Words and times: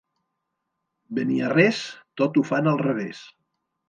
Beniarrés, 1.17 1.81
tot 2.21 2.39
ho 2.41 2.45
fan 2.51 2.71
al 2.73 2.81
revés. 2.85 3.21